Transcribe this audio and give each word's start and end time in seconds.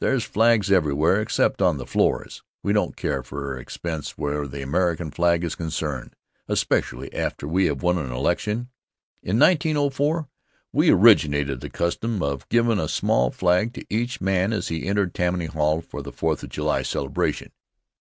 There's 0.00 0.24
flags 0.24 0.72
everywhere 0.72 1.20
except 1.20 1.62
on 1.62 1.78
the 1.78 1.86
floors. 1.86 2.42
We 2.60 2.72
don't 2.72 2.96
care 2.96 3.22
for 3.22 3.56
expense 3.56 4.18
where 4.18 4.48
the 4.48 4.60
American 4.60 5.12
flag 5.12 5.44
is 5.44 5.54
concerned, 5.54 6.16
especially 6.48 7.14
after 7.14 7.46
we 7.46 7.66
have 7.66 7.84
won 7.84 7.96
an 7.96 8.10
election. 8.10 8.68
In 9.22 9.38
1904 9.38 10.26
we 10.72 10.90
originated 10.90 11.60
the 11.60 11.70
custom 11.70 12.20
of 12.20 12.48
givin' 12.48 12.80
a 12.80 12.88
small 12.88 13.30
flag 13.30 13.74
to 13.74 13.86
each 13.88 14.20
man 14.20 14.52
as 14.52 14.66
he 14.66 14.88
entered 14.88 15.14
Tammany 15.14 15.46
Hall 15.46 15.80
for 15.80 16.02
the 16.02 16.10
Fourth 16.10 16.42
of 16.42 16.48
July 16.48 16.82
celebration. 16.82 17.52